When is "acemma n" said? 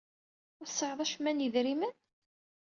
1.01-1.43